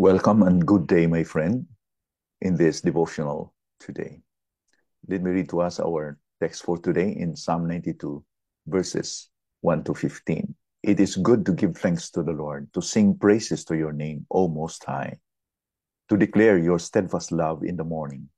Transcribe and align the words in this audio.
Welcome 0.00 0.44
and 0.44 0.64
good 0.64 0.86
day, 0.86 1.06
my 1.06 1.24
friend, 1.24 1.66
in 2.40 2.56
this 2.56 2.80
devotional 2.80 3.52
today. 3.78 4.22
Let 5.06 5.20
me 5.20 5.30
read 5.30 5.50
to 5.50 5.60
us 5.60 5.78
our 5.78 6.18
text 6.40 6.62
for 6.62 6.78
today 6.78 7.14
in 7.18 7.36
Psalm 7.36 7.68
92, 7.68 8.24
verses 8.66 9.28
1 9.60 9.84
to 9.84 9.92
15. 9.92 10.54
It 10.82 11.00
is 11.00 11.16
good 11.16 11.44
to 11.44 11.52
give 11.52 11.76
thanks 11.76 12.08
to 12.12 12.22
the 12.22 12.32
Lord, 12.32 12.72
to 12.72 12.80
sing 12.80 13.18
praises 13.18 13.62
to 13.66 13.76
your 13.76 13.92
name, 13.92 14.24
O 14.30 14.48
Most 14.48 14.82
High, 14.84 15.18
to 16.08 16.16
declare 16.16 16.56
your 16.56 16.78
steadfast 16.78 17.30
love 17.30 17.62
in 17.62 17.76
the 17.76 17.84
morning 17.84 18.30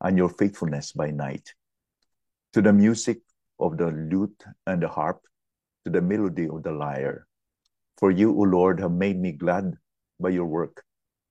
and 0.00 0.16
your 0.16 0.30
faithfulness 0.30 0.92
by 0.92 1.10
night, 1.10 1.52
to 2.54 2.62
the 2.62 2.72
music 2.72 3.20
of 3.60 3.76
the 3.76 3.90
lute 3.90 4.44
and 4.66 4.82
the 4.82 4.88
harp, 4.88 5.20
to 5.84 5.90
the 5.90 6.00
melody 6.00 6.48
of 6.48 6.62
the 6.62 6.72
lyre. 6.72 7.26
For 7.98 8.10
you, 8.10 8.30
O 8.30 8.44
Lord, 8.44 8.80
have 8.80 8.92
made 8.92 9.20
me 9.20 9.32
glad 9.32 9.76
by 10.18 10.30
your 10.30 10.46
work 10.46 10.82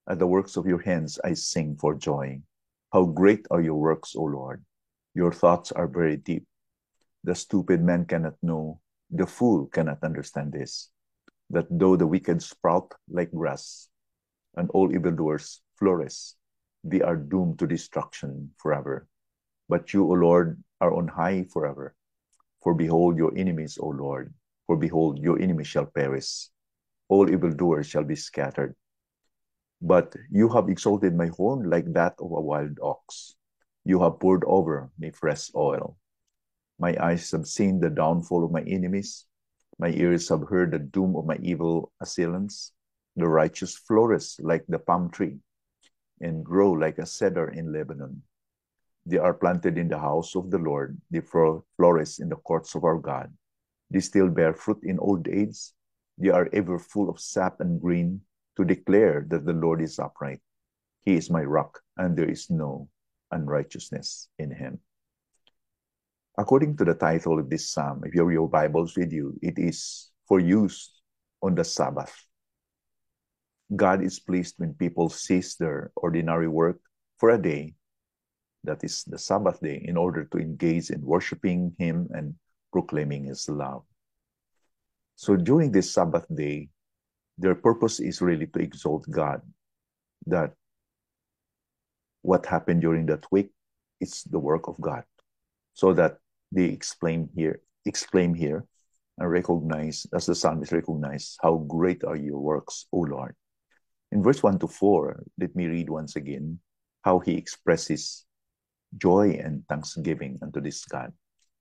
at 0.08 0.20
the 0.20 0.28
works 0.28 0.58
of 0.58 0.66
your 0.66 0.82
hands 0.82 1.20
I 1.24 1.34
sing 1.34 1.76
for 1.76 1.96
joy. 1.96 2.42
How 2.92 3.06
great 3.06 3.48
are 3.52 3.62
your 3.62 3.76
works, 3.76 4.16
O 4.16 4.24
Lord! 4.24 4.64
Your 5.14 5.32
thoughts 5.32 5.72
are 5.72 5.88
very 5.88 6.18
deep. 6.18 6.46
The 7.24 7.36
stupid 7.36 7.82
man 7.82 8.06
cannot 8.06 8.36
know, 8.42 8.80
the 9.10 9.28
fool 9.28 9.68
cannot 9.68 10.04
understand 10.04 10.54
this, 10.54 10.90
that 11.50 11.68
though 11.70 11.96
the 11.96 12.08
wicked 12.08 12.42
sprout 12.42 12.94
like 13.10 13.32
grass, 13.32 13.90
and 14.56 14.70
all 14.72 14.92
evildoers 14.92 15.62
flourish, 15.78 16.34
they 16.84 17.02
are 17.02 17.16
doomed 17.16 17.60
to 17.60 17.68
destruction 17.68 18.52
forever. 18.58 19.08
But 19.70 19.94
you, 19.94 20.04
O 20.04 20.14
Lord, 20.14 20.64
are 20.80 20.94
on 20.94 21.08
high 21.08 21.44
forever. 21.44 21.94
For 22.64 22.74
behold 22.74 23.18
your 23.18 23.32
enemies, 23.38 23.78
O 23.80 23.90
Lord, 23.90 24.34
for 24.68 24.76
behold 24.76 25.20
your 25.20 25.40
enemies 25.40 25.68
shall 25.68 25.86
perish. 25.86 26.50
All 27.08 27.30
evildoers 27.30 27.88
shall 27.88 28.04
be 28.04 28.16
scattered. 28.16 28.76
But 29.82 30.16
you 30.30 30.48
have 30.50 30.70
exalted 30.70 31.16
my 31.16 31.28
horn 31.28 31.70
like 31.70 31.92
that 31.94 32.14
of 32.20 32.32
a 32.32 32.42
wild 32.42 32.78
ox. 32.82 33.36
You 33.84 34.02
have 34.04 34.20
poured 34.20 34.44
over 34.46 34.92
me 35.00 35.10
fresh 35.10 35.50
oil. 35.56 35.98
My 36.78 36.96
eyes 37.02 37.32
have 37.32 37.48
seen 37.48 37.80
the 37.80 37.90
downfall 37.90 38.46
of 38.46 38.52
my 38.52 38.62
enemies. 38.62 39.26
My 39.80 39.90
ears 39.90 40.30
have 40.30 40.48
heard 40.48 40.72
the 40.72 40.80
doom 40.80 41.16
of 41.16 41.26
my 41.26 41.38
evil 41.42 41.92
assailants. 42.00 42.74
The 43.16 43.28
righteous 43.28 43.76
flourish 43.76 44.40
like 44.40 44.66
the 44.68 44.80
palm 44.80 45.10
tree 45.10 45.40
and 46.22 46.46
grow 46.46 46.72
like 46.72 47.00
a 47.00 47.06
cedar 47.06 47.50
in 47.50 47.74
Lebanon. 47.74 48.22
They 49.06 49.18
are 49.18 49.34
planted 49.34 49.80
in 49.80 49.90
the 49.90 49.98
house 49.98 50.36
of 50.36 50.52
the 50.52 50.60
Lord. 50.60 51.02
They 51.10 51.22
flourish 51.22 52.20
in 52.20 52.30
the 52.30 52.36
courts 52.36 52.76
of 52.76 52.84
our 52.84 53.00
God. 53.00 53.34
They 53.90 54.00
still 54.00 54.30
bear 54.30 54.54
fruit 54.54 54.84
in 54.84 55.00
old 55.00 55.28
age. 55.28 55.58
They 56.20 56.30
are 56.30 56.48
ever 56.54 56.78
full 56.78 57.10
of 57.10 57.20
sap 57.20 57.60
and 57.60 57.82
green 57.82 58.22
to 58.58 58.66
declare 58.66 59.26
that 59.30 59.46
the 59.46 59.54
Lord 59.54 59.82
is 59.82 60.00
upright. 60.00 60.40
He 61.04 61.16
is 61.16 61.30
my 61.30 61.44
rock, 61.44 61.80
and 61.98 62.16
there 62.16 62.30
is 62.30 62.50
no 62.50 62.90
unrighteousness 63.32 64.30
in 64.38 64.52
him. 64.52 64.80
According 66.38 66.78
to 66.78 66.86
the 66.86 66.94
title 66.94 67.40
of 67.40 67.50
this 67.50 67.72
psalm, 67.72 68.04
if 68.06 68.14
you 68.14 68.22
have 68.22 68.32
your 68.32 68.50
Bibles 68.50 68.96
with 68.96 69.12
you, 69.12 69.38
it 69.42 69.58
is 69.58 70.12
for 70.28 70.40
use 70.40 70.92
on 71.42 71.56
the 71.56 71.64
Sabbath. 71.64 72.14
God 73.76 74.04
is 74.04 74.20
pleased 74.20 74.56
when 74.58 74.74
people 74.74 75.10
cease 75.10 75.56
their 75.56 75.92
ordinary 75.96 76.48
work 76.48 76.80
for 77.18 77.30
a 77.32 77.42
day, 77.42 77.74
that 78.64 78.84
is 78.84 79.04
the 79.06 79.18
Sabbath 79.18 79.60
day, 79.60 79.84
in 79.86 79.98
order 79.98 80.26
to 80.26 80.38
engage 80.38 80.90
in 80.90 81.02
worshiping 81.02 81.74
Him 81.80 82.08
and 82.12 82.36
proclaiming 82.72 83.26
His 83.26 83.48
love. 83.50 83.84
So 85.16 85.36
during 85.36 85.72
this 85.72 85.94
Sabbath 85.94 86.26
day, 86.34 86.70
their 87.42 87.56
purpose 87.56 88.00
is 88.00 88.22
really 88.22 88.46
to 88.46 88.60
exalt 88.60 89.10
God. 89.10 89.42
That 90.28 90.54
what 92.22 92.46
happened 92.46 92.82
during 92.82 93.08
that 93.08 93.26
week 93.32 93.50
is 94.00 94.22
the 94.30 94.40
work 94.40 94.70
of 94.70 94.80
God. 94.80 95.04
So 95.74 95.94
that 95.94 96.22
they 96.52 96.66
explain 96.66 97.30
here, 97.34 97.62
explain 97.86 98.36
here, 98.36 98.66
and 99.18 99.30
recognize, 99.30 100.06
as 100.14 100.28
the 100.28 100.36
psalmist 100.36 100.72
recognize, 100.72 101.38
how 101.42 101.66
great 101.66 102.04
are 102.04 102.16
your 102.16 102.40
works, 102.40 102.86
O 102.94 103.00
Lord. 103.00 103.36
In 104.12 104.22
verse 104.22 104.44
1 104.44 104.60
to 104.60 104.68
4, 104.68 105.24
let 105.40 105.56
me 105.56 105.66
read 105.66 105.90
once 105.90 106.16
again 106.16 106.60
how 107.02 107.20
he 107.20 107.34
expresses 107.34 108.26
joy 108.98 109.40
and 109.42 109.66
thanksgiving 109.68 110.38
unto 110.44 110.62
this 110.62 110.86
God. 110.86 111.12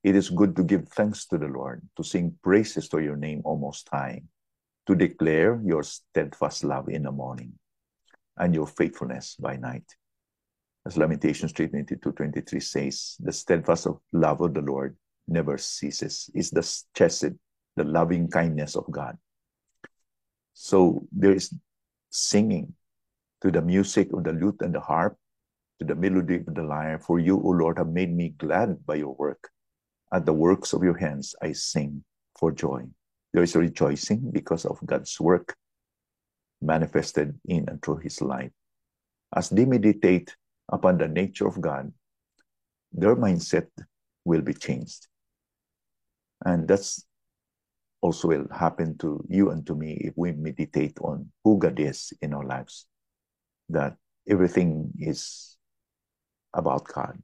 It 0.02 0.16
is 0.16 0.28
good 0.28 0.56
to 0.56 0.64
give 0.64 0.88
thanks 0.88 1.26
to 1.26 1.38
the 1.38 1.48
Lord, 1.48 1.80
to 1.96 2.04
sing 2.04 2.36
praises 2.42 2.88
to 2.88 2.98
your 3.00 3.16
name, 3.16 3.40
O 3.44 3.56
Most 3.56 3.88
High 3.88 4.22
to 4.90 4.96
declare 4.96 5.62
your 5.64 5.84
steadfast 5.84 6.64
love 6.64 6.88
in 6.88 7.04
the 7.04 7.12
morning 7.12 7.52
and 8.38 8.52
your 8.52 8.66
faithfulness 8.66 9.36
by 9.38 9.54
night. 9.54 9.84
As 10.84 10.96
Lamentations 10.96 11.52
3 11.52 11.68
22 11.68 12.10
23 12.10 12.58
says, 12.58 13.16
the 13.20 13.30
steadfast 13.30 13.86
love 14.12 14.40
of 14.40 14.52
the 14.52 14.62
Lord 14.62 14.96
never 15.28 15.58
ceases. 15.58 16.28
It's 16.34 16.50
the 16.50 16.62
chesed, 16.98 17.38
the 17.76 17.84
loving 17.84 18.28
kindness 18.28 18.74
of 18.74 18.90
God. 18.90 19.16
So 20.54 21.06
there 21.12 21.34
is 21.34 21.54
singing 22.10 22.74
to 23.42 23.52
the 23.52 23.62
music 23.62 24.12
of 24.12 24.24
the 24.24 24.32
lute 24.32 24.60
and 24.60 24.74
the 24.74 24.80
harp, 24.80 25.16
to 25.78 25.84
the 25.84 25.94
melody 25.94 26.42
of 26.42 26.52
the 26.52 26.64
lyre. 26.64 26.98
For 26.98 27.20
you, 27.20 27.36
O 27.36 27.50
Lord, 27.50 27.78
have 27.78 27.86
made 27.94 28.12
me 28.12 28.30
glad 28.30 28.84
by 28.84 28.96
your 28.96 29.14
work. 29.14 29.50
At 30.12 30.26
the 30.26 30.32
works 30.32 30.72
of 30.72 30.82
your 30.82 30.98
hands 30.98 31.36
I 31.40 31.52
sing 31.52 32.02
for 32.36 32.50
joy. 32.50 32.88
There 33.32 33.42
is 33.42 33.54
rejoicing 33.54 34.30
because 34.30 34.64
of 34.64 34.78
God's 34.84 35.20
work 35.20 35.54
manifested 36.60 37.38
in 37.46 37.68
and 37.68 37.82
through 37.82 37.98
his 37.98 38.20
life. 38.20 38.50
As 39.34 39.48
they 39.48 39.64
meditate 39.64 40.34
upon 40.68 40.98
the 40.98 41.08
nature 41.08 41.46
of 41.46 41.60
God, 41.60 41.92
their 42.92 43.16
mindset 43.16 43.68
will 44.24 44.42
be 44.42 44.54
changed. 44.54 45.06
And 46.44 46.66
that's 46.66 47.04
also 48.00 48.28
will 48.28 48.46
happen 48.50 48.96
to 48.98 49.24
you 49.28 49.50
and 49.50 49.66
to 49.66 49.74
me 49.74 49.92
if 50.00 50.14
we 50.16 50.32
meditate 50.32 50.98
on 51.00 51.30
who 51.44 51.58
God 51.58 51.78
is 51.78 52.12
in 52.22 52.34
our 52.34 52.44
lives. 52.44 52.86
That 53.68 53.96
everything 54.28 54.92
is 54.98 55.56
about 56.52 56.84
God. 56.84 57.22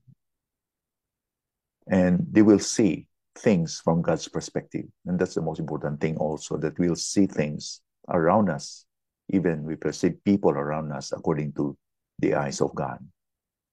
And 1.89 2.27
they 2.31 2.43
will 2.43 2.59
see 2.59 3.09
things 3.39 3.81
from 3.83 4.03
God's 4.03 4.29
perspective. 4.29 4.85
And 5.07 5.19
that's 5.19 5.35
the 5.35 5.43
most 5.43 5.61
important 5.61 6.01
thing 6.01 6.17
also, 6.17 6.57
that 6.59 6.79
we'll 6.79 6.97
see 6.97 7.27
things 7.27 7.81
around 8.09 8.49
us, 8.49 8.87
even 9.31 9.65
we 9.65 9.77
perceive 9.77 10.25
people 10.25 10.51
around 10.51 10.93
us 10.93 11.13
according 11.13 11.53
to 11.55 11.77
the 12.19 12.35
eyes 12.35 12.61
of 12.61 12.75
God, 12.75 12.99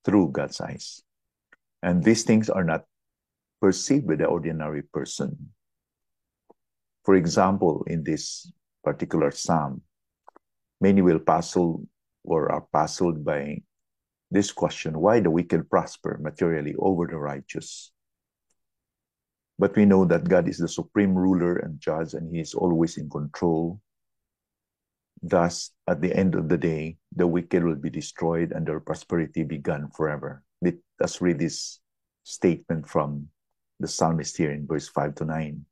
through 0.04 0.32
God's 0.32 0.60
eyes. 0.60 1.02
And 1.82 2.04
these 2.04 2.24
things 2.24 2.50
are 2.50 2.64
not 2.64 2.86
perceived 3.62 4.08
by 4.08 4.16
the 4.16 4.26
ordinary 4.26 4.82
person. 4.82 5.54
For 7.06 7.16
example, 7.16 7.84
in 7.88 8.04
this 8.04 8.52
particular 8.84 9.32
psalm, 9.32 9.82
many 10.82 11.02
will 11.02 11.20
puzzle 11.20 11.88
or 12.24 12.52
are 12.52 12.68
puzzled 12.72 13.24
by 13.24 13.64
this 14.32 14.52
question 14.52 15.00
why 15.00 15.22
the 15.22 15.30
wicked 15.30 15.70
prosper 15.70 16.20
materially 16.20 16.76
over 16.80 17.08
the 17.08 17.18
righteous? 17.18 17.93
But 19.64 19.80
we 19.80 19.88
know 19.88 20.04
that 20.12 20.28
God 20.28 20.52
is 20.52 20.58
the 20.58 20.68
supreme 20.68 21.16
ruler 21.16 21.56
and 21.56 21.80
judge, 21.80 22.20
and 22.20 22.28
He 22.28 22.44
is 22.44 22.52
always 22.54 23.00
in 23.00 23.08
control. 23.08 23.80
Thus, 25.24 25.72
at 25.88 26.04
the 26.04 26.12
end 26.12 26.36
of 26.36 26.50
the 26.52 26.60
day, 26.60 26.98
the 27.16 27.26
wicked 27.26 27.64
will 27.64 27.80
be 27.80 27.90
destroyed 27.90 28.52
and 28.52 28.68
their 28.68 28.84
prosperity 28.84 29.48
be 29.48 29.64
gone 29.64 29.88
forever. 29.96 30.44
Let's 31.00 31.22
read 31.22 31.40
this 31.40 31.80
statement 32.28 32.90
from 32.90 33.32
the 33.80 33.88
psalmist 33.88 34.36
here 34.36 34.52
in 34.52 34.68
verse 34.68 34.90
5 34.90 35.16
to 35.24 35.26
9. 35.32 35.64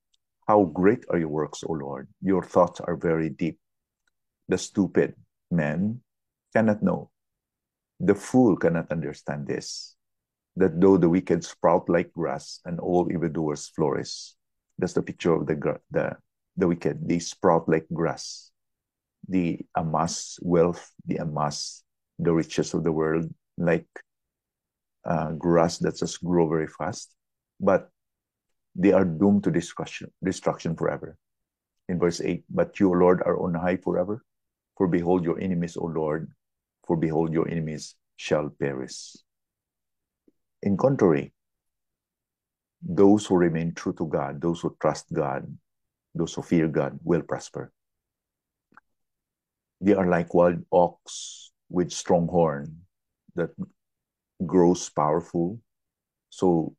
How 0.48 0.72
great 0.72 1.04
are 1.12 1.20
your 1.20 1.28
works, 1.28 1.62
O 1.68 1.74
Lord! 1.74 2.08
Your 2.24 2.48
thoughts 2.48 2.80
are 2.80 2.96
very 2.96 3.28
deep. 3.28 3.60
The 4.48 4.58
stupid 4.58 5.20
man 5.52 6.00
cannot 6.56 6.82
know. 6.82 7.12
The 8.00 8.16
fool 8.16 8.56
cannot 8.56 8.90
understand 8.90 9.48
this 9.48 9.98
that 10.56 10.80
though 10.80 10.98
the 10.98 11.10
wicked 11.10 11.44
sprout 11.44 11.88
like 11.90 12.12
grass 12.14 12.60
and 12.66 12.80
all 12.80 13.12
evildoers 13.12 13.68
flourish. 13.68 14.34
That's 14.78 14.94
the 14.94 15.04
picture 15.04 15.34
of 15.34 15.46
the 15.48 15.80
the 15.92 16.18
the 16.58 16.68
wicked. 16.68 17.08
They 17.08 17.20
sprout 17.20 17.70
like 17.70 17.88
grass. 17.94 18.52
They 19.28 19.66
amass 19.76 20.40
wealth. 20.42 20.92
They 21.06 21.18
amass 21.18 21.84
the 22.20 22.34
riches 22.34 22.74
of 22.74 22.84
the 22.84 22.92
world 22.92 23.30
like 23.58 23.88
uh, 25.06 25.32
grass 25.34 25.78
that 25.80 25.98
just 25.98 26.24
grow 26.24 26.48
very 26.48 26.68
fast. 26.68 27.14
But 27.60 27.90
they 28.76 28.92
are 28.92 29.06
doomed 29.06 29.44
to 29.44 29.52
destruction, 29.52 30.12
destruction 30.24 30.76
forever. 30.76 31.18
In 31.90 32.00
verse 32.00 32.22
8, 32.22 32.46
but 32.50 32.80
you, 32.80 32.90
O 32.90 32.94
Lord, 32.94 33.22
are 33.26 33.38
on 33.42 33.54
high 33.54 33.78
forever. 33.78 34.24
For 34.78 34.88
behold 34.88 35.26
your 35.26 35.40
enemies, 35.40 35.76
O 35.76 35.86
Lord, 35.86 36.32
for 36.88 36.96
behold 36.96 37.34
your 37.34 37.48
enemies 37.50 37.96
shall 38.16 38.50
perish. 38.50 39.18
In 40.64 40.78
contrary, 40.78 41.34
those 42.82 43.26
who 43.26 43.38
remain 43.38 43.74
true 43.74 43.94
to 43.94 44.08
God, 44.08 44.42
those 44.42 44.62
who 44.62 44.76
trust 44.80 45.12
God, 45.14 45.46
those 46.14 46.34
who 46.34 46.42
fear 46.42 46.68
God 46.68 47.00
will 47.04 47.22
prosper. 47.22 47.72
They 49.80 49.94
are 49.94 50.08
like 50.08 50.34
wild 50.34 50.64
ox 50.72 51.52
with 51.70 51.92
strong 51.92 52.28
horn 52.28 52.82
that 53.36 53.50
grows 54.46 54.90
powerful. 54.90 55.60
So 56.30 56.76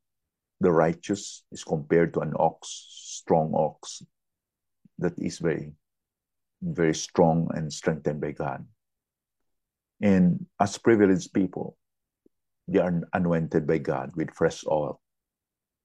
the 0.61 0.71
righteous 0.71 1.43
is 1.51 1.63
compared 1.63 2.13
to 2.13 2.21
an 2.21 2.33
ox, 2.37 2.87
strong 2.89 3.53
ox 3.53 4.01
that 4.99 5.17
is 5.17 5.39
very, 5.39 5.73
very 6.61 6.95
strong 6.95 7.49
and 7.53 7.71
strengthened 7.71 8.21
by 8.21 8.31
God. 8.31 8.65
And 10.01 10.45
as 10.59 10.77
privileged 10.77 11.33
people, 11.33 11.77
they 12.67 12.79
are 12.79 13.01
anointed 13.13 13.67
by 13.67 13.77
God 13.77 14.11
with 14.15 14.31
fresh 14.31 14.63
oil. 14.67 15.01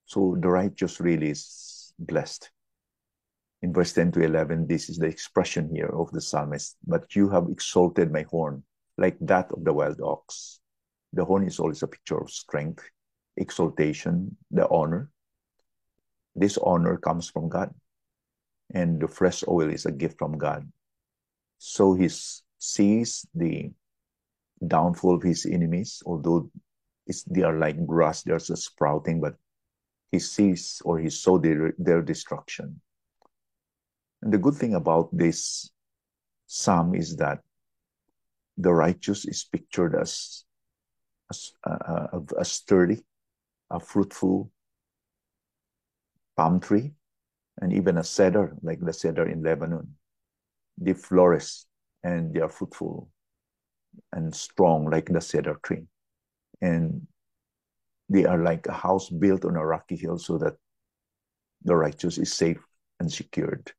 So 0.06 0.36
the 0.40 0.48
righteous 0.48 1.00
really 1.00 1.30
is 1.30 1.92
blessed. 1.98 2.50
In 3.62 3.72
verse 3.72 3.92
10 3.92 4.12
to 4.12 4.20
11, 4.22 4.66
this 4.66 4.88
is 4.88 4.98
the 4.98 5.06
expression 5.06 5.74
here 5.74 5.90
of 5.92 6.10
the 6.12 6.20
psalmist. 6.20 6.76
But 6.86 7.16
you 7.16 7.28
have 7.30 7.48
exalted 7.50 8.12
my 8.12 8.22
horn 8.30 8.62
like 8.96 9.16
that 9.20 9.50
of 9.52 9.64
the 9.64 9.72
wild 9.72 10.00
ox. 10.00 10.60
The 11.12 11.24
horn 11.24 11.46
is 11.46 11.58
always 11.58 11.82
a 11.82 11.88
picture 11.88 12.18
of 12.18 12.30
strength, 12.30 12.84
exaltation, 13.36 14.36
the 14.50 14.68
honor. 14.68 15.10
This 16.36 16.58
honor 16.58 16.96
comes 16.98 17.28
from 17.28 17.48
God, 17.48 17.74
and 18.72 19.00
the 19.00 19.08
fresh 19.08 19.42
oil 19.48 19.70
is 19.70 19.86
a 19.86 19.92
gift 19.92 20.18
from 20.18 20.38
God. 20.38 20.70
So 21.58 21.94
he 21.94 22.08
sees 22.58 23.26
the 23.34 23.70
downfall 24.64 25.16
of 25.16 25.22
his 25.22 25.46
enemies, 25.46 26.02
although 26.06 26.50
they 27.30 27.42
are 27.42 27.58
like 27.58 27.86
grass, 27.86 28.22
they're 28.22 28.38
just 28.38 28.64
sprouting, 28.64 29.20
but 29.20 29.34
he 30.12 30.18
sees 30.18 30.80
or 30.84 30.98
he 30.98 31.10
saw 31.10 31.38
their, 31.38 31.74
their 31.78 32.02
destruction. 32.02 32.80
And 34.22 34.32
the 34.32 34.38
good 34.38 34.54
thing 34.54 34.74
about 34.74 35.08
this 35.16 35.70
psalm 36.46 36.94
is 36.94 37.16
that 37.16 37.40
the 38.56 38.72
righteous 38.72 39.24
is 39.24 39.44
pictured 39.44 39.94
as, 39.94 40.44
as 41.30 41.52
uh, 41.64 41.78
uh, 41.86 42.06
a, 42.12 42.40
a 42.40 42.44
sturdy, 42.44 43.04
a 43.70 43.78
fruitful 43.78 44.50
palm 46.36 46.60
tree, 46.60 46.92
and 47.60 47.72
even 47.72 47.98
a 47.98 48.04
cedar, 48.04 48.56
like 48.62 48.80
the 48.80 48.92
cedar 48.92 49.28
in 49.28 49.42
Lebanon. 49.42 49.94
They 50.78 50.94
flourish 50.94 51.64
and 52.02 52.32
they 52.32 52.40
are 52.40 52.48
fruitful 52.48 53.08
and 54.12 54.34
strong, 54.34 54.90
like 54.90 55.06
the 55.06 55.20
cedar 55.20 55.58
tree. 55.62 55.86
And 56.60 57.06
they 58.08 58.24
are 58.24 58.42
like 58.42 58.66
a 58.66 58.72
house 58.72 59.10
built 59.10 59.44
on 59.44 59.56
a 59.56 59.64
rocky 59.64 59.96
hill 59.96 60.18
so 60.18 60.38
that 60.38 60.54
the 61.62 61.76
righteous 61.76 62.18
is 62.18 62.32
safe 62.32 62.62
and 63.00 63.12
secured. 63.12 63.72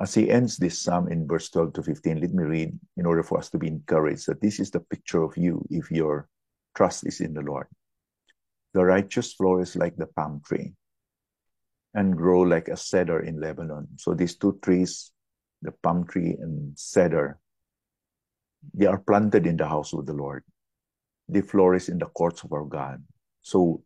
As 0.00 0.14
he 0.14 0.30
ends 0.30 0.56
this 0.56 0.78
psalm 0.78 1.08
in 1.08 1.26
verse 1.26 1.50
12 1.50 1.74
to 1.74 1.82
15, 1.82 2.20
let 2.20 2.32
me 2.32 2.44
read 2.44 2.78
in 2.96 3.06
order 3.06 3.22
for 3.22 3.38
us 3.38 3.50
to 3.50 3.58
be 3.58 3.68
encouraged 3.68 4.26
that 4.26 4.40
this 4.40 4.58
is 4.58 4.70
the 4.70 4.80
picture 4.80 5.22
of 5.22 5.36
you 5.36 5.64
if 5.70 5.90
your 5.90 6.28
trust 6.74 7.06
is 7.06 7.20
in 7.20 7.34
the 7.34 7.42
Lord. 7.42 7.66
The 8.72 8.84
righteous 8.84 9.34
flourish 9.34 9.76
like 9.76 9.96
the 9.96 10.06
palm 10.06 10.40
tree 10.46 10.72
and 11.94 12.16
grow 12.16 12.40
like 12.40 12.68
a 12.68 12.76
cedar 12.76 13.20
in 13.20 13.38
Lebanon. 13.38 13.86
So 13.98 14.14
these 14.14 14.36
two 14.36 14.58
trees, 14.62 15.12
the 15.60 15.72
palm 15.82 16.06
tree 16.06 16.36
and 16.40 16.78
cedar, 16.78 17.38
they 18.72 18.86
are 18.86 18.98
planted 18.98 19.46
in 19.46 19.56
the 19.56 19.68
house 19.68 19.92
of 19.92 20.06
the 20.06 20.14
Lord. 20.14 20.42
They 21.32 21.40
flourish 21.40 21.88
in 21.88 21.98
the 21.98 22.06
courts 22.06 22.44
of 22.44 22.52
our 22.52 22.64
God. 22.64 23.02
So 23.40 23.82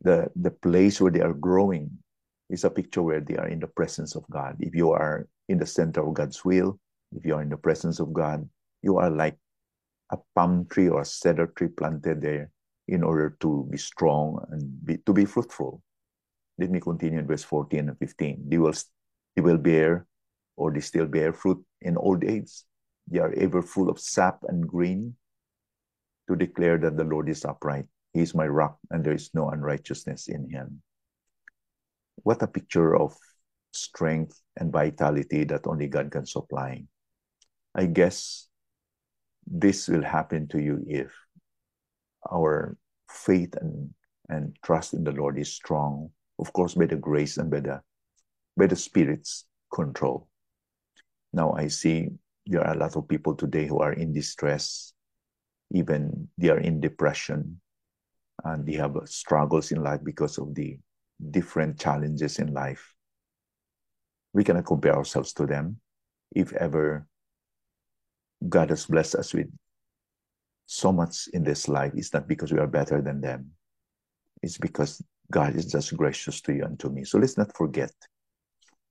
the 0.00 0.30
the 0.36 0.50
place 0.50 1.00
where 1.00 1.10
they 1.10 1.20
are 1.20 1.34
growing 1.34 1.90
is 2.48 2.64
a 2.64 2.70
picture 2.70 3.02
where 3.02 3.20
they 3.20 3.36
are 3.36 3.48
in 3.48 3.58
the 3.58 3.66
presence 3.66 4.14
of 4.14 4.24
God. 4.30 4.56
If 4.60 4.74
you 4.74 4.92
are 4.92 5.26
in 5.48 5.58
the 5.58 5.66
center 5.66 6.06
of 6.06 6.14
God's 6.14 6.44
will, 6.44 6.78
if 7.12 7.24
you 7.24 7.34
are 7.34 7.42
in 7.42 7.48
the 7.48 7.56
presence 7.56 8.00
of 8.00 8.12
God, 8.12 8.48
you 8.82 8.98
are 8.98 9.10
like 9.10 9.36
a 10.10 10.18
palm 10.34 10.66
tree 10.70 10.88
or 10.88 11.02
a 11.02 11.04
cedar 11.04 11.48
tree 11.48 11.68
planted 11.68 12.22
there 12.22 12.50
in 12.86 13.02
order 13.02 13.36
to 13.40 13.66
be 13.70 13.76
strong 13.76 14.38
and 14.50 14.62
be, 14.84 14.96
to 15.04 15.12
be 15.12 15.24
fruitful. 15.24 15.82
Let 16.58 16.70
me 16.70 16.80
continue 16.80 17.18
in 17.18 17.26
verse 17.26 17.44
14 17.44 17.88
and 17.88 17.98
15. 17.98 18.44
They 18.48 18.58
will, 18.58 18.72
they 19.36 19.42
will 19.42 19.58
bear, 19.58 20.06
or 20.56 20.72
they 20.72 20.80
still 20.80 21.06
bear 21.06 21.32
fruit 21.32 21.62
in 21.82 21.96
old 21.96 22.24
age. 22.24 22.50
They 23.06 23.18
are 23.18 23.32
ever 23.36 23.62
full 23.62 23.90
of 23.90 24.00
sap 24.00 24.40
and 24.48 24.66
green 24.66 25.14
to 26.28 26.36
declare 26.36 26.78
that 26.78 26.96
the 26.96 27.04
Lord 27.04 27.28
is 27.28 27.44
upright. 27.44 27.86
He 28.12 28.20
is 28.20 28.34
my 28.34 28.46
rock, 28.46 28.78
and 28.90 29.04
there 29.04 29.14
is 29.14 29.30
no 29.34 29.50
unrighteousness 29.50 30.28
in 30.28 30.48
him. 30.48 30.82
What 32.22 32.42
a 32.42 32.46
picture 32.46 32.96
of 32.96 33.16
strength 33.72 34.40
and 34.56 34.72
vitality 34.72 35.44
that 35.44 35.66
only 35.66 35.88
God 35.88 36.10
can 36.10 36.26
supply. 36.26 36.84
I 37.74 37.86
guess 37.86 38.48
this 39.46 39.88
will 39.88 40.02
happen 40.02 40.48
to 40.48 40.60
you 40.60 40.84
if 40.86 41.12
our 42.30 42.76
faith 43.10 43.54
and, 43.60 43.90
and 44.28 44.56
trust 44.62 44.94
in 44.94 45.04
the 45.04 45.12
Lord 45.12 45.38
is 45.38 45.52
strong, 45.52 46.10
of 46.38 46.52
course, 46.52 46.74
by 46.74 46.86
the 46.86 46.96
grace 46.96 47.38
and 47.38 47.50
by 47.50 47.60
the, 47.60 47.80
by 48.56 48.66
the 48.66 48.76
Spirit's 48.76 49.46
control. 49.72 50.28
Now 51.32 51.52
I 51.52 51.68
see 51.68 52.08
there 52.46 52.66
are 52.66 52.74
a 52.74 52.78
lot 52.78 52.96
of 52.96 53.08
people 53.08 53.34
today 53.34 53.66
who 53.66 53.80
are 53.80 53.92
in 53.92 54.12
distress, 54.12 54.92
even 55.72 56.28
they 56.38 56.48
are 56.48 56.58
in 56.58 56.80
depression, 56.80 57.60
and 58.44 58.66
they 58.66 58.74
have 58.74 58.96
struggles 59.06 59.72
in 59.72 59.82
life 59.82 60.00
because 60.02 60.38
of 60.38 60.54
the 60.54 60.78
different 61.30 61.78
challenges 61.78 62.38
in 62.38 62.54
life. 62.54 62.94
We 64.32 64.44
cannot 64.44 64.66
compare 64.66 64.94
ourselves 64.94 65.32
to 65.34 65.46
them. 65.46 65.80
If 66.34 66.52
ever 66.52 67.06
God 68.46 68.70
has 68.70 68.86
blessed 68.86 69.16
us 69.16 69.34
with 69.34 69.48
so 70.66 70.92
much 70.92 71.28
in 71.32 71.42
this 71.42 71.66
life 71.66 71.92
it's 71.96 72.12
not 72.12 72.28
because 72.28 72.52
we 72.52 72.58
are 72.58 72.66
better 72.66 73.00
than 73.00 73.20
them. 73.20 73.50
It's 74.42 74.58
because 74.58 75.02
God 75.32 75.56
is 75.56 75.66
just 75.66 75.96
gracious 75.96 76.40
to 76.42 76.54
you 76.54 76.64
and 76.64 76.78
to 76.80 76.90
me. 76.90 77.04
So 77.04 77.18
let's 77.18 77.36
not 77.36 77.56
forget. 77.56 77.92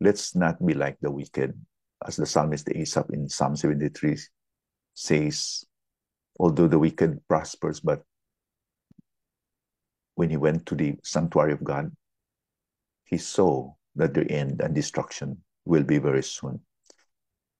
Let's 0.02 0.36
not 0.36 0.64
be 0.64 0.74
like 0.74 0.98
the 1.00 1.12
wicked, 1.12 1.54
as 2.06 2.18
the 2.18 2.26
psalmist 2.26 2.70
Asaph 2.70 3.10
in 3.14 3.30
Psalm 3.30 3.56
73 3.56 4.18
says, 4.94 5.64
although 6.40 6.68
the 6.68 6.80
wicked 6.80 7.28
prospers, 7.28 7.80
but 7.80 8.04
when 10.16 10.30
he 10.30 10.38
went 10.38 10.66
to 10.66 10.76
the 10.76 10.96
sanctuary 11.04 11.54
of 11.54 11.64
God, 11.64 11.92
he 13.06 13.18
saw 13.18 13.74
that 13.96 14.14
the 14.14 14.30
end 14.32 14.62
and 14.62 14.76
destruction 14.76 15.38
will 15.66 15.84
be 15.84 15.98
very 15.98 16.24
soon. 16.24 16.60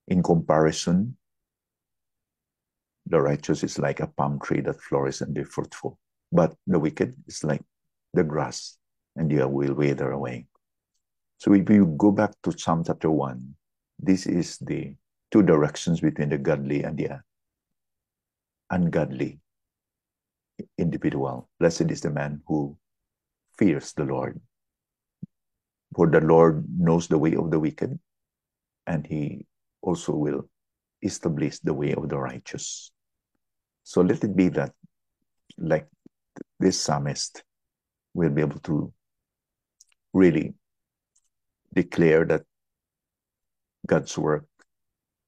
In 0.08 0.24
comparison, 0.24 1.18
the 3.06 3.22
righteous 3.22 3.64
is 3.64 3.80
like 3.80 4.00
a 4.00 4.08
palm 4.08 4.40
tree 4.40 4.62
that 4.62 4.82
flourishes 4.82 5.22
and 5.22 5.34
be 5.34 5.44
fruitful, 5.44 5.98
but 6.32 6.56
the 6.66 6.80
wicked 6.80 7.16
is 7.28 7.44
like 7.44 7.62
the 8.14 8.24
grass 8.24 8.78
and 9.16 9.32
they 9.32 9.44
will 9.44 9.74
wither 9.74 10.12
away. 10.12 10.46
So 11.38 11.54
if 11.54 11.70
you 11.70 11.86
go 11.98 12.12
back 12.12 12.34
to 12.44 12.58
Psalm 12.58 12.84
chapter 12.84 13.12
1, 13.12 13.56
this 14.00 14.26
is 14.26 14.58
the 14.60 14.96
two 15.32 15.44
directions 15.44 16.02
between 16.02 16.30
the 16.30 16.38
godly 16.38 16.84
and 16.84 16.98
the 16.98 17.20
ungodly 18.70 19.40
individual. 20.78 21.50
Blessed 21.60 21.92
is 21.92 22.02
the 22.02 22.10
man 22.10 22.42
who 22.48 22.78
fears 23.58 23.94
the 23.94 24.04
Lord. 24.04 24.40
For 25.96 26.08
the 26.08 26.22
Lord 26.22 26.66
knows 26.78 27.08
the 27.08 27.18
way 27.18 27.36
of 27.36 27.50
the 27.50 27.60
wicked, 27.60 27.98
and 28.86 29.06
he 29.08 29.46
also 29.82 30.14
will 30.14 30.50
establish 31.02 31.60
the 31.60 31.74
way 31.74 31.94
of 31.94 32.10
the 32.10 32.18
righteous. 32.18 32.92
So 33.84 34.02
let 34.02 34.24
it 34.24 34.36
be 34.36 34.50
that, 34.50 34.74
like 35.58 35.88
this 36.60 36.80
psalmist, 36.80 37.44
we'll 38.14 38.30
be 38.30 38.42
able 38.42 38.60
to 38.60 38.92
really 40.14 40.54
declare 41.74 42.26
that 42.26 42.44
God's 43.86 44.18
work 44.18 44.46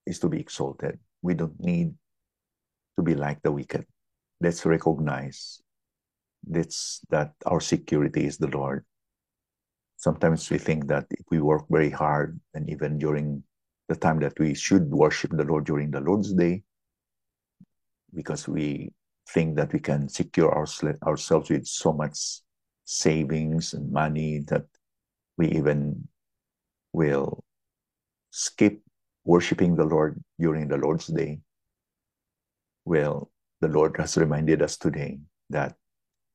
is 0.06 0.20
to 0.20 0.30
be 0.30 0.40
exalted. 0.40 1.00
We 1.22 1.36
don't 1.36 1.60
need 1.60 1.94
to 2.98 3.04
be 3.04 3.16
like 3.16 3.42
the 3.42 3.52
wicked. 3.52 3.86
Let's 4.42 4.66
recognize 4.66 5.62
that's, 6.48 7.02
that 7.10 7.34
our 7.46 7.60
security 7.60 8.26
is 8.26 8.38
the 8.38 8.48
Lord. 8.48 8.86
Sometimes 9.98 10.50
we 10.50 10.58
think 10.58 10.88
that 10.88 11.06
if 11.12 11.26
we 11.30 11.42
work 11.42 11.66
very 11.70 11.90
hard, 11.90 12.40
and 12.54 12.70
even 12.70 12.98
during 12.98 13.44
the 13.90 13.96
time 13.96 14.20
that 14.20 14.40
we 14.40 14.54
should 14.54 14.90
worship 14.90 15.32
the 15.32 15.44
Lord 15.44 15.66
during 15.66 15.92
the 15.92 16.00
Lord's 16.00 16.34
Day, 16.34 16.64
because 18.14 18.48
we 18.48 18.94
think 19.28 19.58
that 19.58 19.74
we 19.74 19.80
can 19.80 20.08
secure 20.08 20.52
our, 20.52 20.66
ourselves 21.06 21.50
with 21.50 21.68
so 21.68 21.94
much 21.94 22.42
savings 22.86 23.74
and 23.74 23.92
money 23.92 24.40
that 24.48 24.66
we 25.38 25.50
even 25.50 26.08
will 26.94 27.44
skip 28.32 28.82
worshiping 29.26 29.76
the 29.76 29.86
Lord 29.86 30.24
during 30.40 30.68
the 30.68 30.78
Lord's 30.78 31.08
Day. 31.08 31.40
Well, 32.90 33.30
the 33.62 33.68
Lord 33.68 33.98
has 33.98 34.18
reminded 34.18 34.64
us 34.64 34.76
today 34.76 35.20
that 35.52 35.76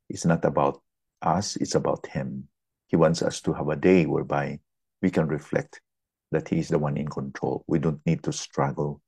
it's 0.08 0.24
not 0.24 0.44
about 0.44 0.80
us, 1.20 1.56
it's 1.56 1.74
about 1.74 2.06
Him. 2.06 2.46
He 2.86 2.94
wants 2.94 3.22
us 3.22 3.40
to 3.40 3.52
have 3.54 3.66
a 3.66 3.74
day 3.74 4.06
whereby 4.06 4.60
we 5.02 5.10
can 5.10 5.26
reflect 5.26 5.80
that 6.30 6.46
He 6.46 6.60
is 6.60 6.68
the 6.68 6.78
one 6.78 6.96
in 6.96 7.08
control. 7.08 7.64
We 7.66 7.80
don't 7.80 7.98
need 8.06 8.22
to 8.22 8.32
struggle. 8.32 9.02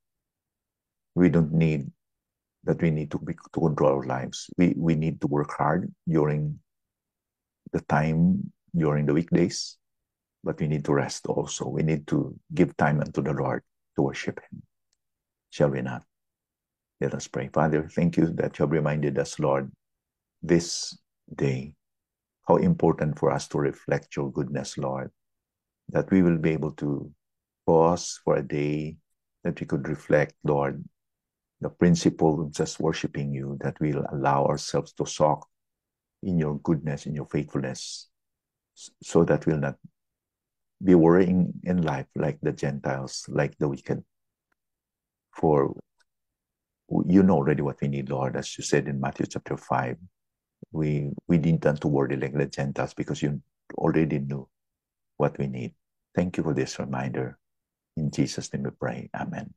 We 1.15 1.29
don't 1.29 1.53
need 1.53 1.93
that 2.65 2.83
we 2.83 2.91
need 2.91 3.12
to, 3.12 3.19
be, 3.19 3.35
to 3.35 3.61
control 3.61 3.95
our 3.95 4.05
lives. 4.05 4.50
We, 4.59 4.75
we 4.76 4.97
need 4.97 5.21
to 5.21 5.29
work 5.29 5.53
hard 5.57 5.95
during 6.09 6.59
the 7.73 7.81
time, 7.83 8.50
during 8.76 9.07
the 9.07 9.15
weekdays, 9.15 9.76
but 10.43 10.59
we 10.59 10.67
need 10.67 10.85
to 10.87 10.95
rest 10.95 11.26
also. 11.26 11.69
We 11.69 11.85
need 11.85 12.09
to 12.09 12.35
give 12.53 12.76
time 12.76 13.00
unto 13.00 13.23
the 13.23 13.35
Lord 13.35 13.62
to 13.95 14.03
worship 14.03 14.41
Him. 14.50 14.65
Shall 15.50 15.71
we 15.71 15.83
not? 15.83 16.03
Let 17.00 17.15
us 17.15 17.29
pray. 17.29 17.49
Father, 17.53 17.88
thank 17.88 18.17
you 18.17 18.26
that 18.35 18.59
you 18.59 18.62
have 18.65 18.73
reminded 18.73 19.19
us, 19.19 19.38
Lord, 19.38 19.71
this 20.43 20.97
day, 21.35 21.75
how 22.49 22.57
important 22.57 23.19
for 23.19 23.31
us 23.31 23.49
to 23.49 23.59
reflect 23.59 24.17
your 24.17 24.33
goodness, 24.33 24.79
Lord, 24.79 25.11
that 25.91 26.11
we 26.11 26.23
will 26.23 26.38
be 26.38 26.53
able 26.53 26.73
to 26.73 27.11
pause 27.67 28.21
for 28.25 28.37
a 28.37 28.43
day, 28.43 28.97
that 29.45 29.61
we 29.61 29.67
could 29.67 29.88
reflect, 29.88 30.35
Lord, 30.45 30.83
the 31.61 31.69
principle 31.69 32.41
of 32.41 32.53
just 32.53 32.81
worshiping 32.81 33.33
you, 33.33 33.59
that 33.61 33.79
we'll 33.81 34.05
allow 34.12 34.47
ourselves 34.47 34.93
to 34.95 35.07
soak 35.07 35.47
in 36.23 36.38
your 36.38 36.59
goodness, 36.61 37.07
in 37.07 37.15
your 37.15 37.26
faithfulness, 37.26 38.09
so 39.03 39.25
that 39.25 39.45
we'll 39.47 39.59
not 39.59 39.76
be 40.83 40.95
worrying 40.95 41.53
in 41.65 41.83
life 41.83 42.07
like 42.15 42.38
the 42.43 42.53
Gentiles, 42.53 43.26
like 43.29 43.57
the 43.59 43.69
wicked. 43.69 44.03
For 45.33 45.75
you 47.07 47.23
know 47.23 47.37
already 47.37 47.62
what 47.62 47.81
we 47.81 47.88
need, 47.88 48.09
Lord, 48.11 48.37
as 48.37 48.57
you 48.57 48.64
said 48.64 48.88
in 48.88 49.00
Matthew 49.00 49.26
chapter 49.26 49.57
5. 49.57 49.97
We 50.73 51.11
we 51.28 51.38
didn't 51.38 51.85
worry 51.85 52.16
like 52.16 52.35
the 52.35 52.47
Gentiles 52.47 52.95
because 52.95 53.23
you 53.23 53.40
already 53.76 54.19
knew 54.19 54.49
what 55.16 55.38
we 55.38 55.47
need. 55.47 55.75
Thank 56.14 56.37
you 56.37 56.43
for 56.43 56.55
this 56.55 56.78
reminder. 56.78 57.38
In 57.97 58.11
Jesus' 58.11 58.52
name 58.52 58.64
we 58.64 58.71
pray. 58.71 59.11
Amen. 59.14 59.52